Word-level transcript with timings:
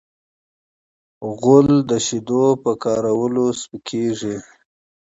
غول 1.39 1.69
د 1.89 1.91
شیدو 2.05 2.43
په 2.63 2.71
کارولو 2.83 3.45
سپکېږي. 3.61 4.35